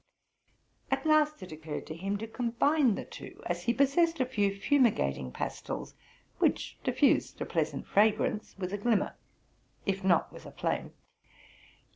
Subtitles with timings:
[0.89, 4.55] At last it occurred to him to combine the two, as he possessed a few
[4.59, 5.93] fumigating pastils,
[6.39, 9.15] which diffused a pleasant fragrance with a glimmer,
[9.85, 10.93] if not with a flame.